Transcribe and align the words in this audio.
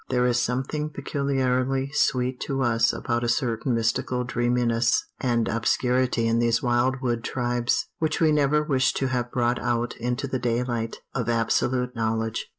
There 0.09 0.25
is 0.25 0.39
something 0.39 0.89
peculiarly 0.89 1.91
sweet 1.93 2.39
to 2.47 2.63
us 2.63 2.91
about 2.91 3.23
a 3.23 3.29
certain 3.29 3.75
mystical 3.75 4.23
dreaminess 4.23 5.05
and 5.19 5.47
obscurity 5.47 6.25
in 6.27 6.39
these 6.39 6.63
wild 6.63 7.01
wood 7.03 7.23
tribes, 7.23 7.85
which 7.99 8.19
we 8.19 8.31
never 8.31 8.63
wish 8.63 8.93
to 8.93 9.09
have 9.09 9.31
brought 9.31 9.59
out 9.59 9.95
into 9.97 10.27
the 10.27 10.39
daylight 10.39 10.95
of 11.13 11.29
absolute 11.29 11.95
knowledge. 11.95 12.47